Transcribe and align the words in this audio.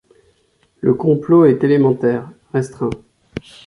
Le 0.79 0.95
complot 0.95 1.45
est 1.45 1.63
élémentaire, 1.63 2.27
restreint. 2.53 2.89